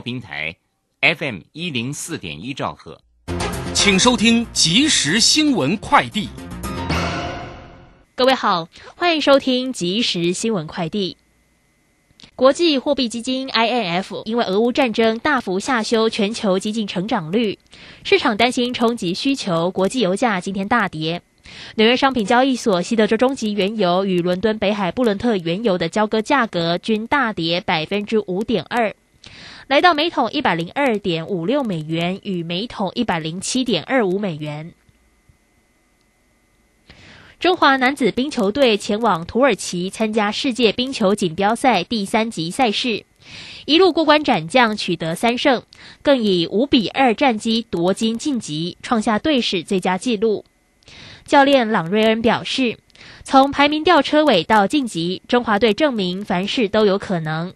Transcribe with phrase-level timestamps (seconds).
[0.00, 0.56] 平台
[1.00, 3.00] FM 一零四点一兆赫，
[3.74, 6.28] 请收听即时新闻快递。
[8.14, 11.16] 各位好，欢迎收听即时新闻快递。
[12.34, 17.58] 国际货币基金 IMF 因为俄乌战争大幅下修全球经济成长率，
[18.02, 21.22] 市场担心冲击需求，国际油价今天大跌。
[21.76, 28.94] 纽约商品交易所西德州中级原油与伦敦北海布伦特原油的交割价格均大跌百分之五点二，
[29.68, 34.72] 来到每桶一百零二点五六美元，与每桶一百零七点二五美元。
[37.38, 43.04] 中华男子冰球队前往土耳其参加世界冰球锦标赛第三级赛事，
[43.66, 45.62] 一路过关斩将，取得三胜，
[46.00, 50.46] 更以五比二战绩夺金晋级，创下队史最佳纪录。
[51.26, 52.78] 教练朗瑞恩表示，
[53.22, 57.52] 从排名吊车尾到晋级，中华队证明凡事都有可能。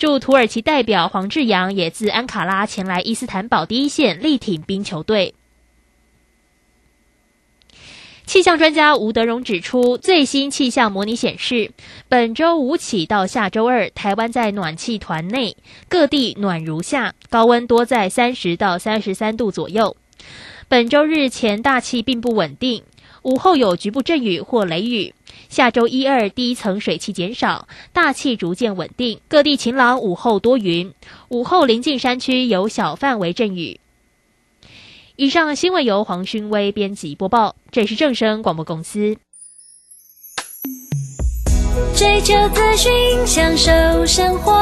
[0.00, 5.34] 驻土耳其代表黄志阳也自安卡拉前来伊斯坦堡第一线力挺冰球队。
[8.24, 11.72] 气象专家吴德荣指出，最新气象模拟显示，
[12.08, 15.58] 本周五起到下周二，台湾在暖气团内，
[15.90, 19.98] 各地暖如夏，高温多在三十到三十三度左右。
[20.68, 22.84] 本周日前大气并不稳定，
[23.20, 25.12] 午后有局部阵雨或雷雨。
[25.50, 30.94] 下周一二第一层水汽减少，大气逐渐稳定，各地晴朗，午后多云，
[31.28, 33.80] 午后临近山区有小范围阵雨。
[35.16, 39.16] 以上新闻由黄勋威编辑播报，这是正声广播公司。
[41.96, 42.92] 追求资讯，
[43.26, 44.56] 享受生活，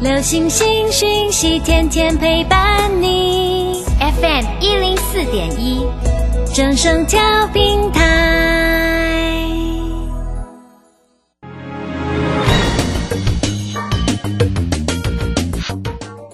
[0.00, 3.82] 流星星讯息，天天陪伴你。
[3.98, 5.84] FM 一零四点一，
[6.54, 8.17] 正声调平台。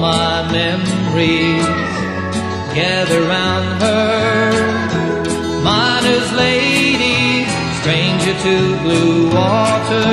[0.00, 1.66] My memories
[2.74, 4.52] gather round her.
[5.64, 7.46] Miner's lady,
[7.80, 10.04] stranger to blue water.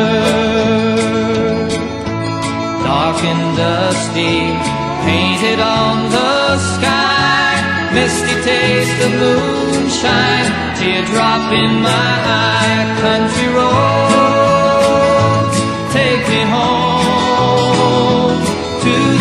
[2.88, 4.56] Dark and dusty,
[5.04, 7.92] painted on the sky.
[7.94, 12.12] Misty taste of moonshine, teardrop in my
[12.48, 12.96] eye.
[13.04, 15.58] Country roads,
[15.94, 17.13] take me home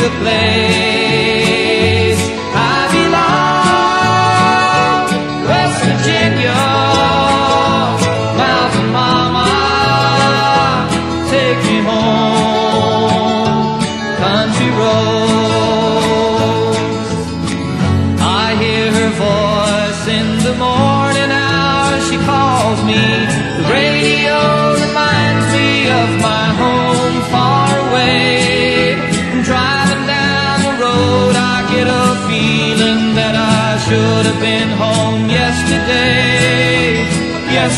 [0.03, 0.92] the place
[37.63, 37.69] 好，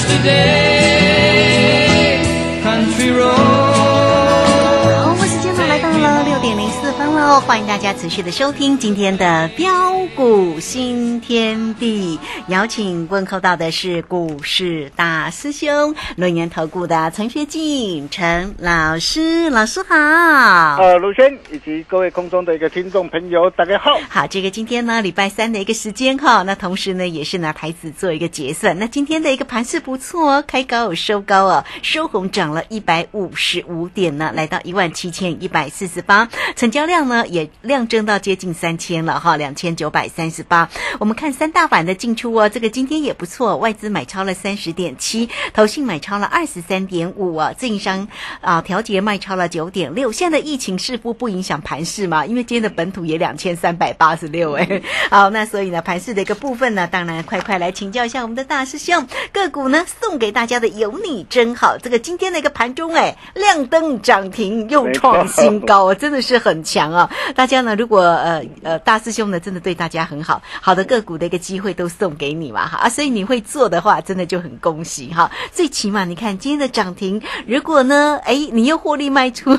[5.20, 19.96] 我时间呢来到了六点零四分喽，欢迎大家持续的收听今天的标股新天地，邀请问候到的是股市大师兄轮研投顾的陈学进陈老师，老师好。
[19.96, 23.98] 呃，卢轩以及各位空中的一个听众朋友，大家好。
[24.10, 28.78] 好，这个今天呢，礼拜三的一个时间哈，那同时呢，也是拿台子做一个结算。
[28.78, 40.68] 那今天的一个盘势不错哦，开高有收高哦，收红涨了一百五十五点呢，来到一万七千一百四十八，成交交量呢也量增到接近三千了哈，两千九百三十八。
[40.98, 48.08] 我们看三大板的进出哦，这个今天也不错，外资买超了三十点七，投信买超了二十三点五啊，自营商
[48.40, 50.12] 啊调节卖超了九点六。
[50.12, 52.26] 现在疫情似乎不影响盘市嘛？
[52.26, 67.10] 因为今天的本土也两千三百八十六哎，好，那所以呢盘市的一个部分呢，当然快快来请教一下我们的大师兄，个股呢送给大家的有你真好，这个今天的一个盘中哎亮灯涨停又创新高啊，真的是很强啊！
[67.34, 75.30] 大家呢如果呃呃大师兄呢真的对大家很好，好的个股的一个机会都送给你嘛哈啊，所以你会做的话，真的就很恭喜哈。
[75.52, 79.54] 最起码你看今天的涨停，如果呢哎你又获利卖出，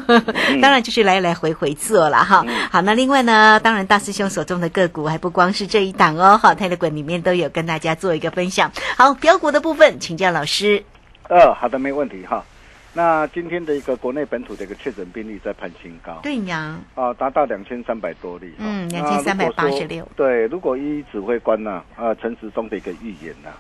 [0.62, 2.46] 当然就是来来回回做了哈。
[2.72, 8.72] 好，那另外呢，当然大师兄手中的个股还不光是这一档哦，好，泰勒滚里面都有跟大家做一个分享。
[8.98, 10.84] 好，标股的部分请教老师。
[11.28, 12.44] 呃，好的，没问题哈。
[12.98, 20.08] 那今天的一个国内本土的一个确诊病例在攀新高，对呀，啊，达到两千三百多例，嗯两千三百八十六。
[20.16, 23.52] 对，如果依指挥官呢，啊，陈时中的一个预言呢，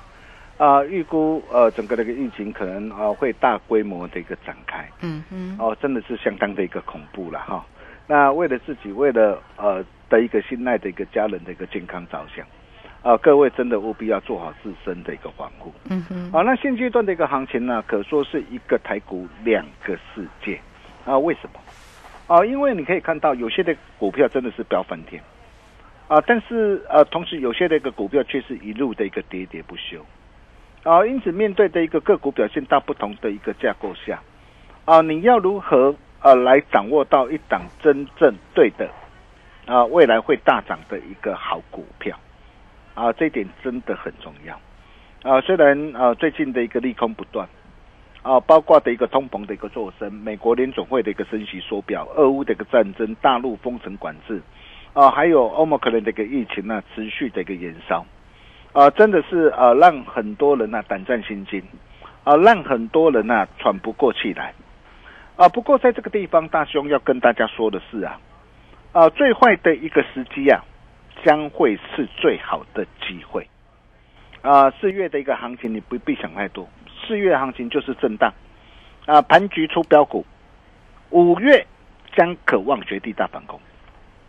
[0.57, 7.65] 啊，预估呃整个的一个疫情可能啊会大规模的一个展开，嗯嗯，哦，真的是相当的一个恐怖了哈。
[8.07, 12.45] 那为了自己，为了呃的一个信赖的一个家人的一个健康着想，
[13.05, 15.71] 啊，各位真的务必要做好自身的一个防护。
[15.91, 20.59] 嗯哼，好，那现阶段的一个行情呢，可说是一个台股两个世界
[21.05, 21.15] 啊？
[21.15, 21.59] 为什么？
[22.25, 25.21] 啊，因为你可以看到有些的股票真的是飙翻天
[26.07, 30.03] 啊，但是呃，同时有些的一个股票却是一路的一个喋喋不休
[30.81, 31.05] 啊。
[31.05, 34.19] 因此，面对的一个个股表现大不同的一个架构下
[34.85, 35.93] 啊，你要如何
[36.23, 38.89] 呃来掌握到一档真正对的
[39.67, 42.17] 啊未来会大涨的一个好股票
[42.95, 43.13] 啊？
[43.13, 44.59] 这一点真的很重要。
[45.21, 47.47] 啊，虽然啊最近的一个利空不断，
[48.21, 54.41] 啊，包括的一个通膨的一个做升，美国联总会的一个升息缩表，俄乌的一个战争，大陆封城管制，
[54.93, 58.05] 啊，还有欧盟可能的一个疫情呢持续的一个延烧，
[58.73, 61.61] 啊，真的是啊让很多人呢、胆战心惊，
[62.23, 64.53] 啊，让很多人呢、喘不过气来，
[65.37, 68.19] 啊，不过在这个地方，大兄要跟大家说的是啊，
[68.91, 70.63] 啊，最坏的一个时机啊，
[71.23, 73.47] 将会是最好的机会。
[74.41, 76.67] 啊，四月的一个行情你不必想太多，
[77.07, 78.31] 四月行情就是震荡，
[79.05, 80.25] 啊，盘局出标股，
[81.09, 81.65] 五月
[82.15, 83.59] 将渴望绝地大反攻，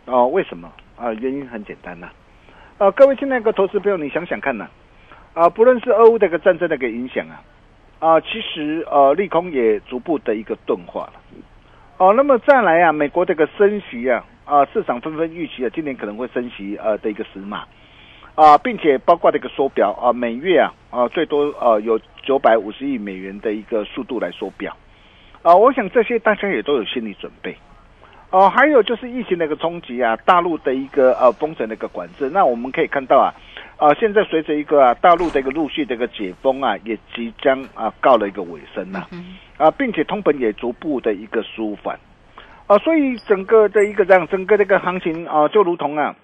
[0.05, 0.71] 哦，为什么？
[0.95, 2.09] 啊，原因很简单呐、
[2.79, 4.67] 啊，各位亲爱的投资朋友，你想想看呐、
[5.35, 7.43] 啊，不论是俄乌的一个战争的一个影响啊，
[7.99, 11.13] 啊，其实呃利空也逐步的一个钝化了，
[11.97, 17.65] 哦，那么再来啊，美国这个升息啊，啊，市场纷纷预期啊，今年可能会升息呃的一个时码。
[18.33, 24.77] 啊，并且包括这个缩表啊，每月啊啊最多呃有九百五十亿美元的一个速度来缩表，
[25.41, 27.57] 啊，我想这些大家也都有心理准备。
[28.29, 33.33] 哦、还有就是疫情的一个冲击啊，大陆的一个呃封城的一个管制，那我们可以看到啊，
[33.77, 39.07] 啊现在随着一个啊大陆的一个陆续的一个解封啊，也即将啊告了一个尾声呐、
[39.57, 41.97] 啊，并且通膨也逐步的一个舒缓，
[42.67, 46.15] 啊，所以整个的一个这样整个这个行情啊，就如同啊。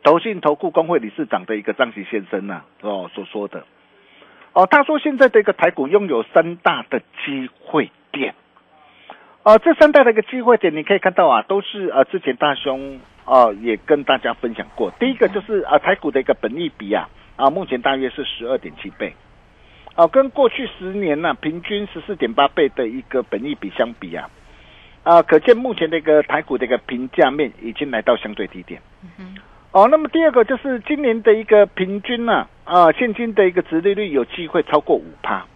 [0.00, 3.64] 投信投顾工会理事长的一个张琦先生呐、哦所说的，
[4.52, 8.32] 哦，他说现在的一个台股拥有三大的机会点，
[9.42, 19.14] 啊，这三大的一个机会点，你可以看到啊，都是啊之前大兄啊也跟大家分享过，第一个就是啊台股的一个本益比啊啊目前大约是十二点七倍，
[19.96, 24.30] 啊跟过去十年呢、平均十四点八倍的一个本益比相比啊。
[25.08, 28.78] 啊，可见目前的一个台股的一个评价面已经来到相对低点。
[29.72, 35.46] 哦，那么第二个就是今年的一个平均呢、啊，现金的一个殖利率有机会超过五趴。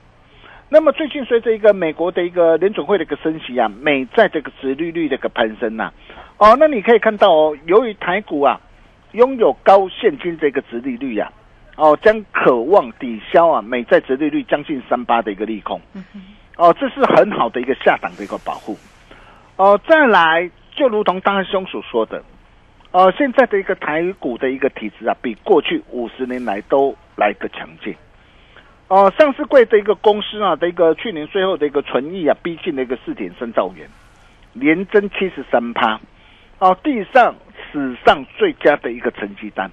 [0.71, 5.92] 那么最近随着一个美国的一个联准会的一个升息啊，美债这个殖利率的一个攀升呐、
[6.38, 8.59] 哦，那你可以看到哦，由于台股啊
[9.12, 11.30] 拥有高现金的一个殖利率呀、
[11.76, 15.78] 哦，将渴望抵消啊美债殖利率将近三八的一个利空。
[16.56, 18.75] 哦，这是很好的一个下档的一个保护。
[19.56, 22.23] 哦，再来，就如同大兄所说的，
[22.90, 27.94] 呃，现在的一个台股的一个体质啊，比过去五十年来都来得强劲。
[28.88, 33.88] 哦、上市柜的一个公司啊的一个去年税后的一个存益啊，逼近了一个四点三兆元，
[34.52, 35.99] 连增七十三趴，
[36.59, 37.35] 哦，地上
[37.73, 39.71] 史上最佳的一个成绩单。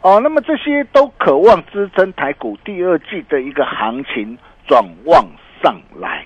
[0.00, 5.26] 哦，那么这些都渴望支撑台股第二季的一个行情转旺
[5.62, 6.24] 上来。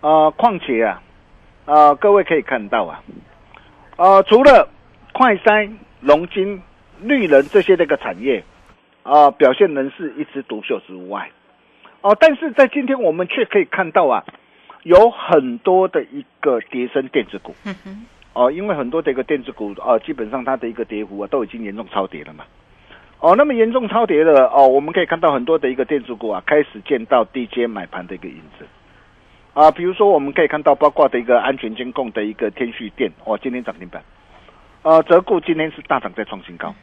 [0.00, 1.02] 呃，况且啊，
[1.64, 3.02] 呃，各位可以看到啊，
[3.96, 4.68] 呃，除了
[5.12, 6.60] 快筛、龙金、
[7.00, 8.42] 绿能这些那个产业
[9.04, 11.30] 啊、表现仍是一枝独秀之外，
[12.00, 14.24] 哦、但是在今天我们却可以看到啊，
[14.82, 17.54] 有很多的一个跌升电子股，
[18.32, 22.44] 哦，因为很多的一个电子股啊，基本上它的一个跌幅啊，都已经严重超跌了嘛。
[23.20, 28.66] 哦，那么严重超跌了哦，我们可以看到很多的一个电子股啊，开始见到低阶买盘的一个影子。
[29.54, 34.02] 啊，比如说我们可以看到，包括的一个安全监控的一个天旭电，哦，今天涨停板。
[34.82, 36.74] 呃，泽固今天是大涨再创新高。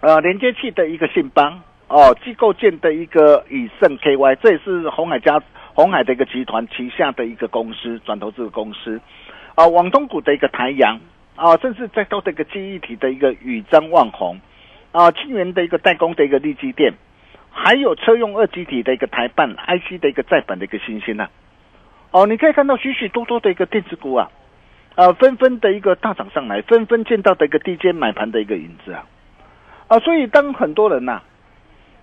[0.00, 5.42] 呃，连接器的一个信邦，哦，机构建的一个以盛 KY，这也是红海家
[5.72, 9.00] 红海的一个集团旗下的一个公司，转投资的公司。
[9.54, 11.00] 啊，网通股的一个台阳，
[11.36, 14.38] 啊，甚至再到这个记忆体的一个宇瞻万宏。
[14.92, 16.92] 啊，清源的一个代工的一个利基电，
[17.50, 21.28] 还有车用二极体的一个台办 IC 的一个再版的一个新兴呢。
[22.10, 24.30] 哦，你可以看到许许多多的一个电子股啊，
[24.94, 29.04] 啊，纷纷的一个大涨上来，纷纷见到的一个低阶买盘的一个影子啊。
[29.88, 31.20] 啊，所以当很多人呐，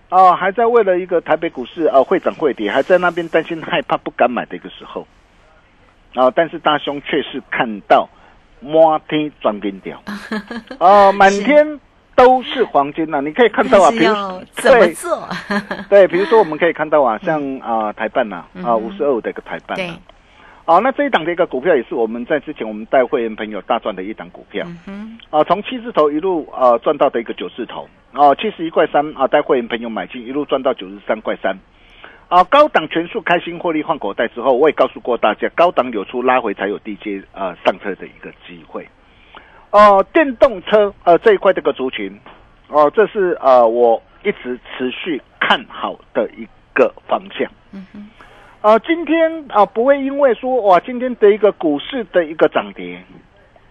[0.09, 5.07] 啊，还在为了一个台北股市啊会涨会跌，还在那边担心害怕不敢买的一个时候，
[6.13, 8.07] 啊，但是大兄却是看到
[8.59, 10.01] 摩天转跟掉，
[10.77, 11.79] 啊， 满天。
[12.15, 13.19] 都是黄金呐！
[13.22, 14.13] 你可以看到啊，比如
[14.53, 15.27] 怎么做？
[15.89, 19.89] 对，比如说我们可以看到啊，像啊台办呐，啊五十二五的一个台办，对，
[20.63, 31.57] 啊那这一档的一个股票也是我们在之前我们带会员朋友大赚的一档股票，嗯啊从七字头一路啊赚到的一个九字头，啊七十一块三啊带会员朋友买进一路赚到九十三块三，
[32.29, 38.88] 啊高档全数开心获利换口袋之后，我也告诉过大家，高档有出拉回才有低阶啊上车的一个机会。
[39.75, 42.17] 哦，电动车呃这一块这个族群，
[42.70, 47.51] 哦，这是呃我一直持续看好的一个方向。
[47.74, 48.10] 嗯哼，
[48.62, 53.03] 啊，今天啊不会因为说哇今天的一个股市的一个涨跌，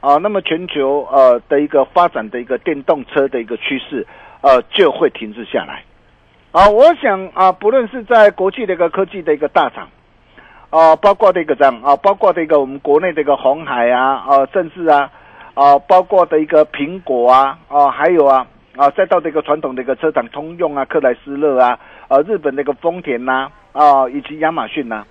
[0.01, 4.07] 啊，那么全球呃的一个发展的一个电动车的一个趋势，
[4.43, 5.85] 呃就会停滞下来。
[6.53, 9.89] 啊，我想啊，不论是在国际的一个科技的一个大厂，
[10.69, 15.11] 啊，包括这个样啊，包括这个我们国内这个红海啊，啊，甚至啊。
[15.55, 18.45] 啊，包括的一个苹果啊，啊，还有啊，
[18.77, 25.05] 啊，再到这个传统的一个车厂，通用啊，克莱斯勒啊，啊，日本那个丰田呐，啊，以及亚马逊呐，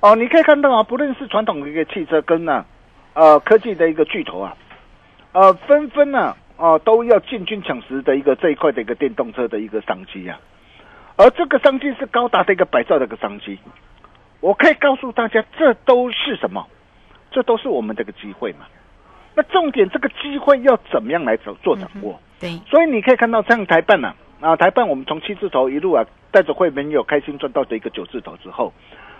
[0.00, 2.66] 哦，你可以看到啊，不论是传统的一个汽车跟呢，
[3.14, 4.54] 呃，科技的一个巨头啊，
[5.32, 10.38] 呃，纷纷呢，啊，都要进军抢食的一个这一块的一个电动车的一个商机啊，
[11.16, 13.58] 而这个商机是高达的一个百兆的一个商机，
[14.40, 16.66] 我可以告诉大家，这都是什么？
[17.30, 18.66] 这都是我们这个机会嘛。
[19.40, 22.20] 那重点，这个机会要怎么样来做做掌握？
[22.38, 28.70] 对，所以你可以看到，像台办呢，啊，台办我们从七字头一路啊，带着会员有开心赚到的一个九字头之后，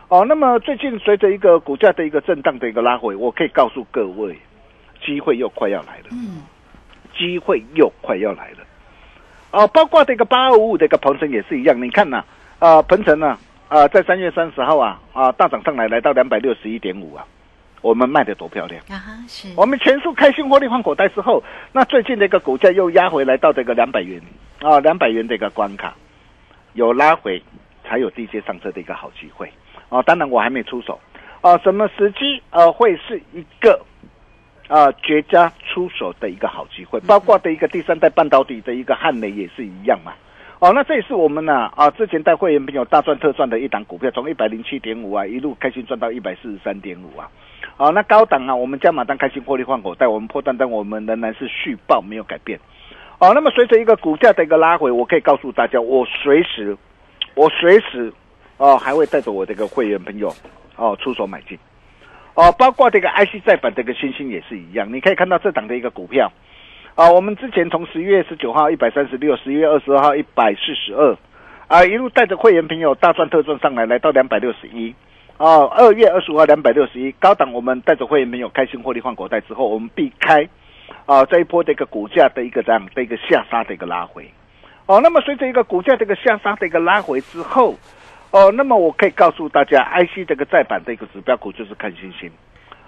[0.08, 4.36] 哦，那么最近随着一个股价的一个震荡的一个拉回，我可以告诉各位，
[5.02, 6.42] 机会又快要来了，嗯，
[7.16, 8.58] 机会又快要来了，
[9.52, 12.22] 哦，包括这个八二五五的一个鹏程也是一样，你看呐，
[12.58, 17.24] 啊，鹏程呢，啊，在三月三十号啊，啊，大涨上来，来到两百六十一点五啊。
[17.82, 19.24] 我们卖的多漂亮啊！
[19.26, 24.20] 是我们全数开心获利换口袋之后，那最近的一个股价又压回来到这个两百元
[24.60, 25.94] 啊，两百元的一个关卡，
[26.74, 27.42] 有拉回
[27.84, 29.50] 才有低阶上车的一个好机会
[29.88, 30.02] 啊！
[30.02, 31.00] 当然我还没出手
[31.40, 33.84] 啊，什么时机呃会是一个
[34.68, 37.00] 啊绝佳出手的一个好机会？
[37.00, 40.12] 包括的一个第三代半导体的一个汉雷也是一样嘛。
[40.60, 47.26] 哦，那这也是我们呢啊，之前带会员朋友大赚特赚的一档股票，从一百零七点五啊一路开心赚到一百四十三点五啊。
[47.78, 52.60] 好，那高档啊，我们加码单开心获利换口袋，我们破单单我们仍然是续报没有改变。
[53.18, 56.76] 哦，那么随着一个股价的一个拉回，我可以告诉大家，我随时，
[57.34, 58.12] 我随时，
[58.58, 60.30] 哦，还会带着我这个会员朋友，
[60.76, 61.58] 哦，出手买进。
[62.34, 66.30] 哦，包括这个 IC 再版这个星星也是一样，你可以看到这档的一个股票。
[67.00, 71.16] 啊，我们之前从十一月十九号一百三十六，十一月二十二号一百四十二，
[71.66, 74.94] 啊，一路带着会员朋友大赚特赚上来，来到两百六十一。
[75.38, 80.46] 哦，二月二十五号两百六十一高档，我们带着会员朋友开心获利换口袋之后，我们避开
[81.06, 84.30] 啊这一波的一个股价的一个这样的一个下杀的一个拉回。
[84.84, 87.76] 哦，那么随着一个股价这个下杀的一个拉回之后，
[88.30, 92.30] 哦，那么我可以告诉大家，IC 这个再版的一个指标股就是看星星。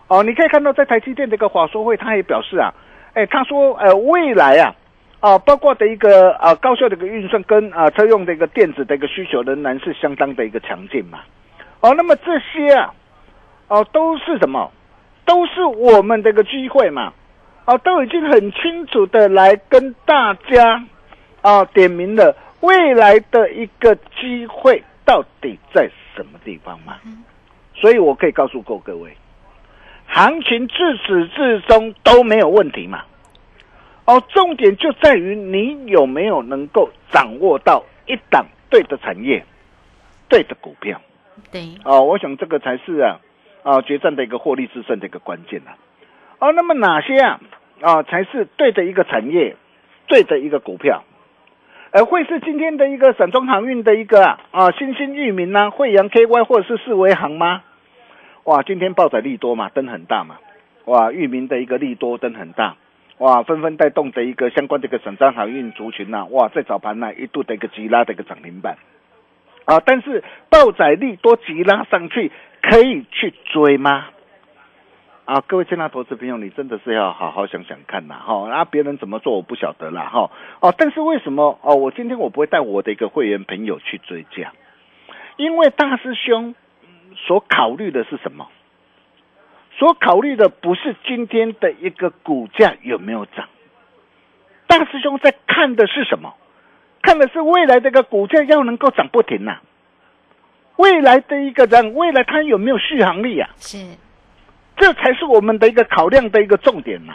[0.09, 2.75] 哦，你可以看到在台积电的一个华硕会，他也表示啊，
[3.15, 4.75] 哎，他说呃未来啊，
[5.21, 11.21] 啊包括的一个啊高效的一个运算跟啊车用的一个电子的一个需求仍然是相当的一个强劲嘛。
[11.81, 12.95] 哦，那么这些啊，
[13.69, 14.71] 哦，都是什么？
[15.25, 17.13] 都是我们的一个机会嘛，
[17.65, 20.85] 哦，都已经很清楚的来跟大家
[21.43, 26.97] 啊点明了未来的一个机会到底在什么地方嘛。
[27.75, 29.17] 所以我可以告诉过各位，
[30.15, 33.03] 行情自始至终都没有问题嘛。
[34.05, 39.45] 哦，重点就在于你有没有能够掌握到一档对的产业，
[40.29, 41.01] 对的股票。
[41.51, 43.21] 对，哦，我想这个才是啊，
[43.63, 45.71] 啊决战的一个获利制胜的一个关键呐，
[46.41, 47.41] 哦，那么哪些啊
[47.81, 49.57] 啊才是对的一个产业，
[50.09, 51.05] 对的一个股票？
[51.93, 57.63] 呃，会是今天的一个散装航运的一个啊啊新兴域名呢，惠阳 KY 或者是四维航吗？
[58.45, 60.37] 哇，今天报载利多嘛，灯很大嘛，
[60.87, 62.77] 哇，域名的一个利多灯很大，
[63.19, 68.79] 哇，纷纷带动的一个相关的一个散装航运族群呐、哇，在早盘呢一度的一个急拉的一个涨停板，
[69.65, 72.33] 啊，但是报载利多急拉上去，
[72.63, 74.07] 可以去追吗？
[75.25, 81.57] 啊，各位亲爱投资朋友，你真的是要好好想想看呐，哈、啊，别人怎么做我不晓得啦，哈、哦，但是为什么？
[81.63, 84.53] 哦，我今天我不会带我的一个会员朋友去追价，
[85.37, 86.57] 因为大师兄
[87.17, 88.49] 所考虑的是什么？
[89.79, 93.49] 所考虑的不是今天的一个股价有没有涨，
[94.67, 96.35] 大师兄在看的是什么？
[97.01, 99.59] 看的是未来这个股价要能够涨不停呐、
[100.77, 103.51] 未来的一个人，未来它有没有续航力啊？
[103.57, 103.79] 是，
[104.77, 107.15] 这才是我们的一个考量的一个重点呐、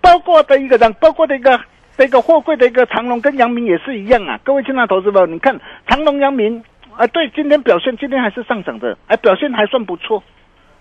[0.00, 1.60] 包括的一个人，包括的一个
[1.98, 4.40] 这个货柜的一个长龙跟阳明也是一样啊。
[4.42, 6.64] 各位亲爱的投资者，你看长龙、阳明
[6.98, 10.20] 啊，对，今天表现今天还是上涨的，哎，表现还算不错，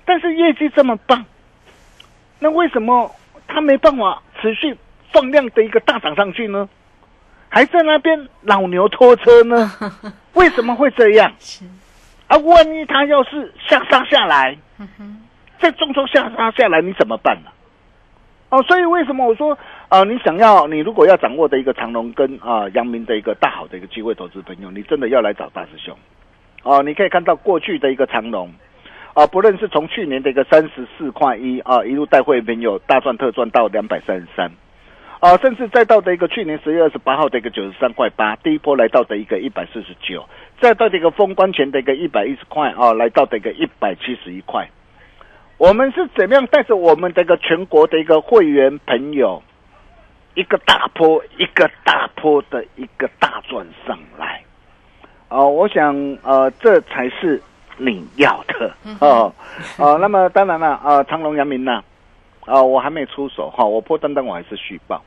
[0.04, 1.24] 但是业绩这么棒，
[2.40, 3.16] 那为什么
[3.48, 4.76] 它没办法持续
[5.14, 6.68] 放量的一个大涨上去呢？
[7.50, 9.72] 还在那边老牛拖车呢？
[10.34, 11.32] 为什么会这样？
[11.38, 11.64] 是，
[12.28, 14.58] 啊，万一它要是下杀下来，
[15.60, 17.52] 再重挫下杀下来，你怎么办呢、
[18.50, 19.58] 哦，所以为什么我说
[19.90, 25.96] 啊、你想要你如果要掌握的一个长隆跟啊阳明的一个大好的一个机会，投资朋友，你真的要来找大师兄。
[26.64, 28.52] 哦，你可以看到过去的一个长隆，
[29.14, 34.52] 啊，不论是从去年的一个三十四块一啊，一路带会朋友大赚特赚到两百三十三。
[35.20, 40.24] 啊，甚至再到的一个去年十月二十八号的一个九十三块八，第一波来到的一个一百四十九，
[40.62, 44.68] 再到这个封关前的一个一百一十块啊，来到的一个一百七十一块。
[45.58, 49.42] 我们是怎么样带着我们这个全国的一个会员朋友，
[50.36, 54.44] 一个大坡一个大坡的一个大转上来？
[55.30, 57.42] 哦，我想呃，这才是
[57.76, 59.34] 你要的哦
[59.78, 59.98] 哦。
[60.00, 61.84] 那么当然了啊，长隆、阳明呐、
[62.46, 65.04] 啊，我还没出手哈，我破单单我还是续报。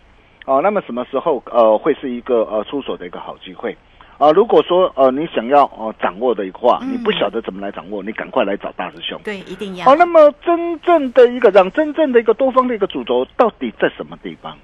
[0.46, 3.76] 哦，那么什么时候呃会是一个呃出手的一个好机会？
[4.20, 9.18] 啊，如果说呃你想要呃掌握的一个话，你不晓得怎么来掌握，你赶快来找大师兄。
[9.24, 9.86] 对，一定要。
[9.86, 14.54] 好，那么真正的一个让真正的一个多方的一个主轴到底在什么地方？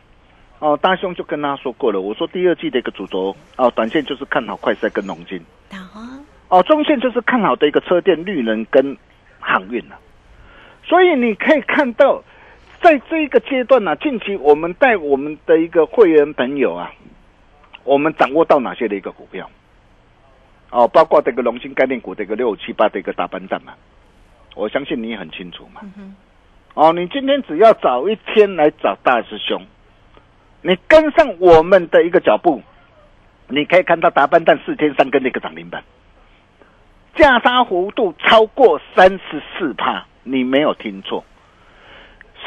[0.59, 5.41] 哦，大兄就跟他说过了，我说第二季的一个主轴哦，短线就是看好快赛跟农金，
[6.49, 8.97] 哦，中线就是看好的一个车电、绿能跟
[9.41, 9.97] 航运了。
[10.85, 12.23] 所以你可以看到，
[12.83, 16.93] 在这一个阶段呢、近期我们带我们的一个会员朋友啊，
[17.87, 19.49] 我们掌握到哪些的一个股票？
[20.71, 23.73] 哦，包括这个龙芯概念股的一个六五七八的一个大班战嘛，
[24.57, 25.81] 我相信你也很清楚嘛。
[26.75, 29.63] 哦，你今天只要早一天来找大师兄，
[30.63, 32.61] 你跟上我们的一个脚步，
[33.49, 35.85] 你可以看到大班蛋四天三根的一个涨停板，
[37.15, 41.25] 价差幅度超过三十四帕，你没有听错，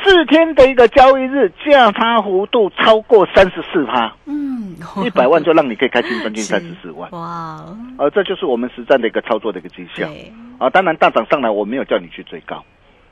[0.03, 4.58] 四天的一个交易日价差幅度超过三十四帕，嗯，
[5.03, 7.63] 一百万就让你可以开心赚进三十四万，哇，
[7.97, 10.07] 呃，这就是我们实战的一个操作的一个绩效。
[10.07, 12.63] 对，啊，当然大涨上来，我没有叫你去追高，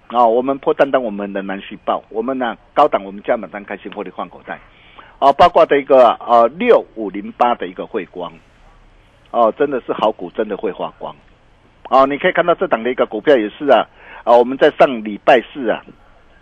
[0.08, 4.60] 啊，我们破单单我们仍然续报，我们呢高档我们加满单开心获利换口袋，
[5.20, 8.32] 啊，包括的一个呃六五零八的一个汇光，
[9.32, 11.16] 哦、真的是好股，真的会发光，
[11.90, 13.88] 哦、你可以看到这档的一个股票也是啊，
[14.24, 15.84] 啊，我们在上礼拜四啊，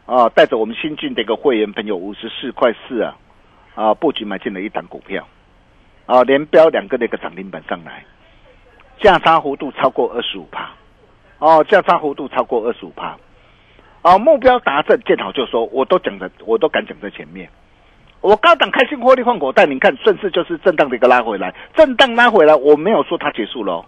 [0.05, 3.15] 啊，带着我们新进的一个会员朋友五十四块四啊，
[3.75, 5.27] 啊，布局买进了一档股票，
[6.07, 8.03] 啊，连标两个那个涨停板上来，
[8.99, 10.71] 价差幅度超过二十五帕。
[11.37, 13.17] 哦，价差幅度超过二十五帕，
[14.01, 17.49] 啊，目标达成，见好就收，我都讲的，我都敢讲在前面。
[18.21, 23.85] 我高档开心获利换口袋，你看顺势就是震荡的一个拉回来，震荡拉回来，我没有说它结束喽，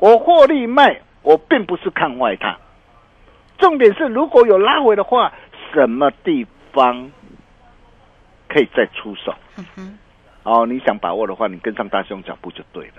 [0.00, 2.58] 我获利卖，我并不是看坏它，
[3.56, 5.32] 重点是如果有拉回的话，
[5.72, 7.10] 什么地方
[8.52, 9.34] 可以再出手？
[10.42, 12.94] 哦，你想把握的话，你跟上大兄脚步就对了。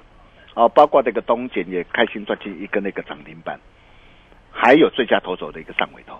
[0.55, 3.59] 哦，包括这个东简也开心赚进一根那个涨停板，
[4.51, 6.15] 还有最佳投手的一个上尾头，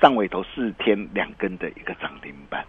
[0.00, 2.64] 上尾头四天两根的一个涨停板，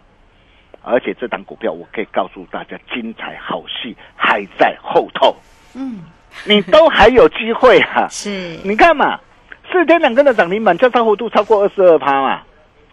[0.82, 5.36] 而且这档股票我可以告诉大家，精彩好戏还在后头，
[5.76, 6.02] 嗯，
[6.46, 8.08] 你都还有机会啊！
[8.10, 9.20] 是，你看嘛，
[9.72, 12.42] 四天两根的涨停板，交叉幅度超过二十二趴嘛，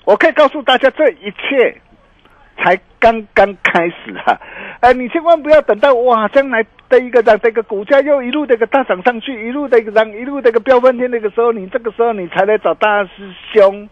[0.05, 1.81] 我可以告诉大家，这一切
[2.63, 4.39] 才刚刚开始啊！
[4.81, 13.11] 哎，你千万不要等到哇，将来的一个涨，这个股价又一路的一个大涨上去，一路的一个涨，一路的一个飙翻天那个时候，你这个时候你才来找大师
[13.53, 13.89] 兄，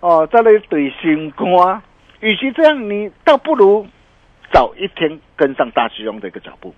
[0.00, 1.82] 哦，在那里怼心肝。
[2.20, 3.86] 与其这样，你倒不如
[4.52, 6.74] 早一天跟上大师兄的一个脚步，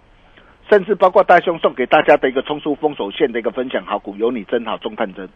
[0.70, 5.28] 甚至包括大兄送给大家的一个冲出封锁线的一个分享好股，有你真好，中探针。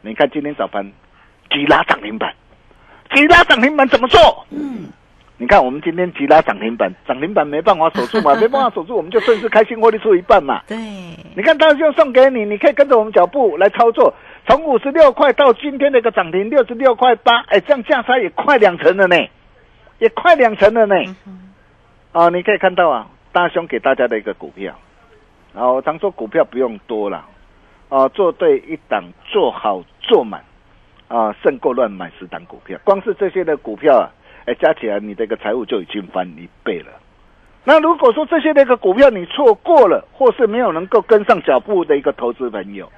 [0.00, 0.92] 你看今天早盘
[1.50, 2.32] 急拉涨停板，
[3.14, 4.46] 急拉涨停板怎么做？
[4.50, 4.88] 嗯，
[5.36, 10.62] 你看我们今天急拉涨停板，涨停板没办法守住嘛， 没办法守住，我们就顺势开心获利出一半嘛。
[10.66, 10.76] 对，
[11.36, 14.14] 你看大师兄送给你，你可以跟着我们脚步来操作，
[14.46, 19.16] 从五十六块到今天的一个涨停六十六块八，哎，这样价差也快两成了呢，
[19.98, 20.94] 也快两成了呢。
[22.12, 24.74] 啊，你可以看到啊，大兄给大家的一个股票，
[25.54, 27.24] 然后常说股票不用多了，
[27.88, 30.44] 啊，做对一档，做好做满，
[31.12, 32.78] 啊，胜过乱买十档股票。
[32.84, 34.08] 光是这些的股票啊，
[34.46, 36.86] 哎，加起来你这个财务就已经翻一倍了。
[37.64, 42.90] 那如果说这些那个股票你错过了，或是没有能够跟上脚步的一个投资朋友，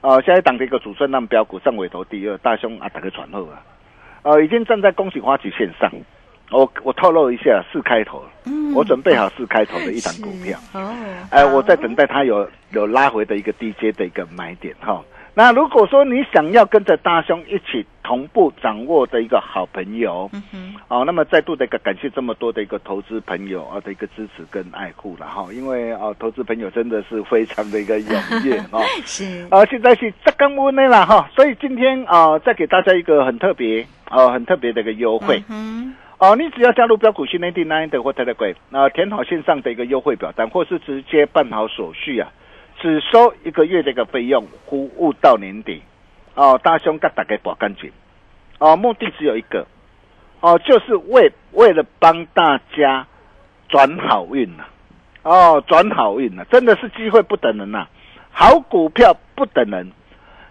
[0.00, 3.62] 啊，下一档的一个主升浪标股上尾头第二，大兄啊，打个传后啊，
[4.22, 5.88] 呃，已经站在恭喜花旗线上。
[6.50, 10.58] 我我透露一下，四开头，嗯我准备好四开头的一档股票。
[10.74, 10.94] 哦，
[11.30, 15.00] 哎，好我在等待它有有拉回的一个低阶的一个买点哈。
[15.38, 28.80] 那如果说你想要跟着大兄一起同步掌握的一个好朋友，嗯哼，哦，那么再度的一个感谢这么多的一个投资朋友啊的一个支持跟爱护了哈，因为啊投资朋友真的是非常的一个踊跃 哈。
[29.04, 35.44] 是，啊，现在是这刚温内了哈，所以今天啊再给大家一个很特别啊很特别的一个优惠。
[35.50, 42.32] 嗯哦，你只要加入标股训练地 Nine 的或 Telegram，那、填好线上的一个优惠表单，或是直接办好手续啊，
[42.86, 45.82] 只收一个月的一个费用，服务到年底。
[46.36, 47.90] 哦，大兄跟大家保干净。
[48.60, 49.66] 哦，目的只有一个，
[50.40, 53.08] 哦，就是为为了帮大家
[53.68, 54.64] 转好运呐、
[55.24, 57.88] 哦，转好运呐、真的是机会不等人呐、
[58.30, 59.90] 好股票不等人，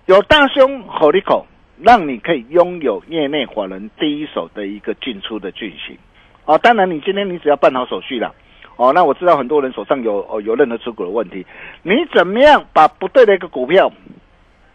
[0.07, 1.47] 有大兄吼一口。
[1.81, 5.99] 让你可以拥有业内法人第一手的一个进出的讯息。
[6.45, 8.33] 哦，当然你今天你只要办好手续了，
[8.77, 11.45] 哦，那我知道很多人手上有哦有任何持股的问题，
[11.83, 13.91] 你怎么样把不对的一个股票，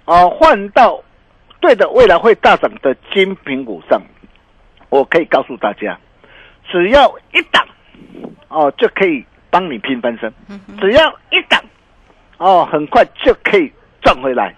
[0.07, 1.03] 哦换到
[1.61, 4.01] 对的未来会大涨的精品股上？
[4.89, 5.99] 我可以告诉大家，
[6.69, 7.65] 只要一档，
[8.49, 10.33] 哦就可以帮你拼翻身，
[10.81, 11.63] 只要一档，
[12.39, 14.55] 哦很快就可以赚回来，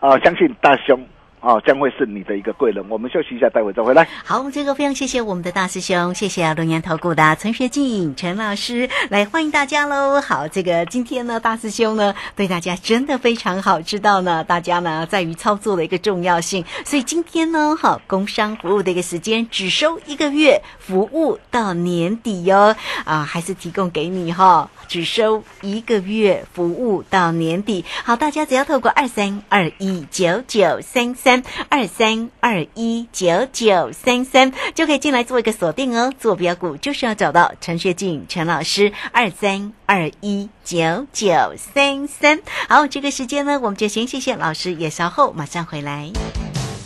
[0.00, 1.00] 哦相信大兄。
[1.42, 2.84] 哦，将会是你的一个贵人。
[2.88, 4.06] 我们休息一下，待会再回来。
[4.24, 10.20] 好，这个非常谢谢我们的大师兄，谢谢龙岩投顾的陈学进陈老师来欢迎大家喽。
[10.20, 22.76] 好，这个今天呢，大师兄呢对大家真的非常好，知道呢大家呢在于操作的一个重要性，所以今天呢，好工商服务的一个时间只收一个月，服务到年底哟。
[23.04, 27.84] 啊，还是提供给你哈，只收一个月，服务到年底。
[28.04, 31.31] 好，大家只要透过二三二一九九三三。
[31.68, 36.12] 二三二一九九三三就可以进来做一个锁定哦。
[36.18, 42.40] 坐标股就是要找到陈学静陈老师，二三二一九九三三。
[42.68, 46.10] 好，这个时间呢，我们就先谢谢老师，也稍后马上回来。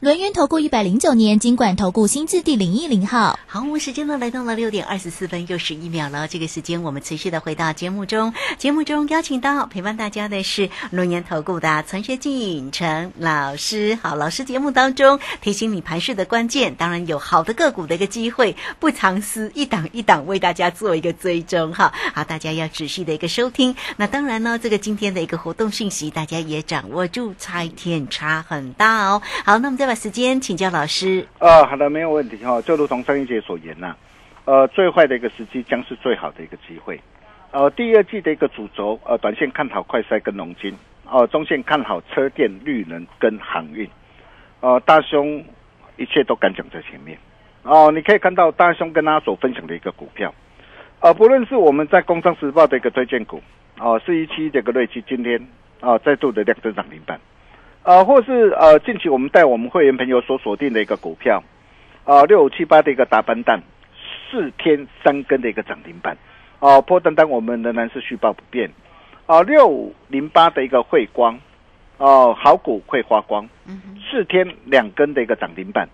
[0.00, 3.38] 轮源投顾一百零九年经管投顾新字第零一零号。
[3.46, 6.28] 好，我们时间呢来到了六点二十四分又十一秒了。
[6.28, 13.98] 这个时间我们持续的回到节目中，节目中邀请到陪伴大家的是龙源投顾的陈学进陈老师。
[14.02, 21.94] 好，老师节目当中提醒你盘势的关键，当然有好的个股的一个机会，不藏私，一档一档为大家做一个追踪哈。
[22.14, 23.74] 好，大家要仔细的一个收听。
[23.96, 29.22] 那当然呢，这个今天的一个活动讯息，大家也掌握住，差一天差很大哦。
[29.46, 31.26] 好，那我们再把时间请教老师。
[31.38, 33.94] 啊，好的，没有问题哈、就如同上一节所言呐、
[34.44, 37.00] 呃，最坏的一个时机将是最好的一个机会。
[37.52, 43.88] 呃，第二季的一个主轴，呃，短线看好快筛跟农金，哦，中线看好车电、绿能跟航运。
[44.60, 45.44] 哦，大兄
[45.96, 47.16] 一切都敢讲在前面。
[47.62, 50.32] 哦，你可以看到大兄跟他所分享的一个股票，
[51.00, 53.42] 呃，不论是我们在《工商时报》的一个推荐股，
[53.78, 55.44] 哦，四一七这个瑞奇今天
[55.80, 57.18] 啊再度的量增长停板，
[57.86, 61.40] 呃，或是呃近期我们带我们会员朋友所锁定的一个股票，
[62.04, 63.62] 啊六五七八的一个大班蛋，
[64.28, 66.18] 四天三根的一个涨停板，
[66.58, 68.68] 哦，波单单我们仍然是续报不变，
[69.26, 71.38] 啊六五零八的一个汇光，
[71.98, 73.48] 哦好股会发光，
[74.10, 75.88] 四天两根的一个涨停板。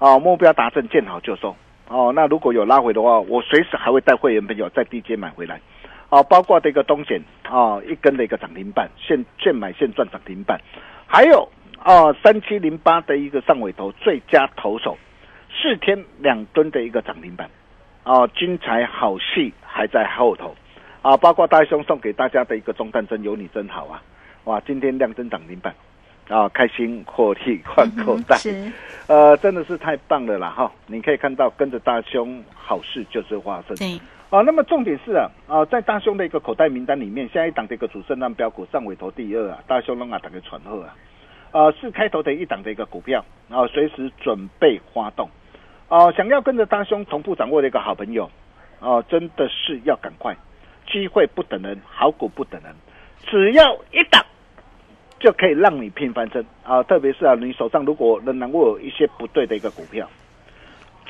[0.00, 1.54] 哦，目标达成，见好就收。
[1.88, 5.60] 哦，那如果有拉回的话，我随时还会带会员朋友在低阶买回来。
[6.08, 10.60] 哦，包括这个东险，啊，一根的一个涨停板，现现买现赚涨停板。
[11.06, 14.96] 还有啊，三七零八的一个上尾头最佳投手，
[15.50, 17.50] 四天两吨的一个涨停板。
[18.04, 20.54] 啊，精彩好戏还在后头。
[21.02, 24.02] 啊，包括大兄送给大家的一个中弹针，有你真好啊！
[24.44, 25.74] 哇，今天亮灯涨停板。
[26.28, 28.72] 啊，开心获利换口袋，是，
[29.06, 30.72] 呃，真的是太棒了啦哈！
[30.88, 33.76] 你可以看到，跟着大兄，好事就是发生。
[34.30, 40.94] 啊，那么重点是啊，啊，在大兄的一个口袋名单里面，下一档的一个主升浪标股上尾头第二啊，大兄让啊打个传后啊，
[41.52, 45.28] 啊，是开头的一档的一个股票，啊，随时准备发动，
[45.88, 48.30] 啊，想要跟着大兄同步掌握的一个好朋友，
[48.80, 50.36] 啊，真的是要赶快，
[50.90, 52.74] 机会不等人，好股不等人，
[53.26, 54.24] 只要一档。
[55.18, 56.82] 就可以让你拼翻身啊！
[56.82, 60.06] 特别是啊，你手上如果仍然握有一些不对的一个股票，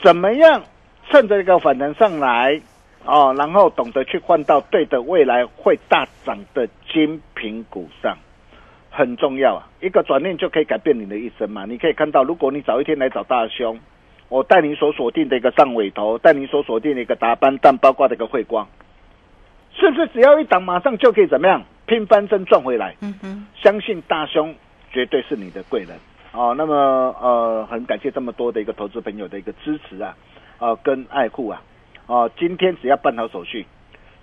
[0.00, 0.62] 怎么样
[1.10, 2.58] 趁着一个反弹上来
[3.06, 8.16] 啊，然后懂得去换到对的未来会大涨的精品股上，
[8.90, 9.68] 很重要啊！
[9.80, 11.64] 一个转念就可以改变你的一生嘛！
[11.66, 13.78] 你可以看到，如果你早一天来找大兄，
[14.28, 18.66] 我带你所锁定的一个上尾头，带你所锁定的一个达班蛋，包括这个汇光，
[19.74, 21.62] 是不是只要一档，马上就可以怎么样？
[21.86, 24.52] 拼翻身赚回来，嗯哼，相信大兄
[24.90, 25.96] 绝对是你的贵人
[26.32, 26.52] 哦。
[26.58, 26.74] 那么
[27.20, 30.16] 呃，很感谢这么多的一个投资朋友的一个支持啊，
[30.58, 31.62] 呃，跟爱护啊，
[32.06, 33.66] 哦，今天只要办好手续，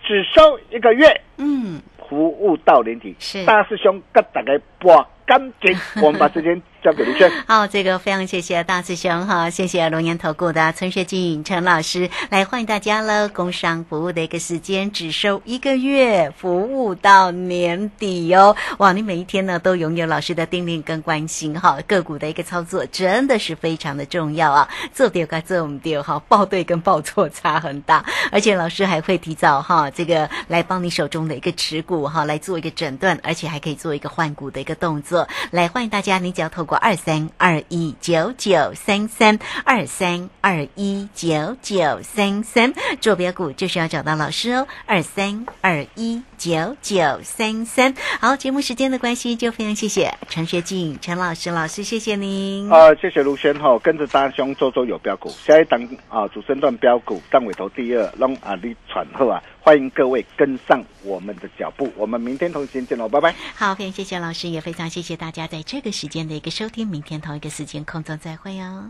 [0.03, 6.61] 只收一个月，嗯，服务到年底，是大师兄跟大家播干净， 我们把时间。
[6.83, 7.31] 交给卢轩。
[7.47, 13.29] 好，这个非常谢谢大师兄哈，谢谢龙岩投顾的陈学静陈老师来欢迎大家了。
[13.29, 18.55] 工商服务的一个时间只收一个月，服务到年底哦。
[18.79, 24.67] 哇，你每一天呢都拥有老师的叮咛跟关心哈，个股的一个操作真的是非常的重要啊。
[24.93, 35.25] 做对跟做唔对哈，报对跟报错差很大，而且老师还会提早哈这个来帮你手中的一个持股哈来做一个诊断，而且还可以做一个换股的一个动作。
[35.51, 36.72] 来欢迎大家，你只要透过。
[36.75, 44.67] 二三二一九九三三二三二一九九三三，坐标股就是要找到老师哦。
[44.85, 52.69] 二三二一九九三三，好，节目时间的关系，就非常谢谢陈学静陈老师老师，谢谢您。
[52.69, 55.79] 啊，谢谢卢轩哈，跟着大兄周周有标股，下一档
[56.09, 63.33] 啊主升段标股，张尾头第二，让阿力喘后啊，欢迎各位跟上我们的脚步，我们明天同时间见喽，拜拜。
[63.55, 66.63] 好，非常谢谢老师，也非常谢谢大家在这个时间的一个收。
[66.63, 68.89] 收听，明天同一个时间空中再会哦。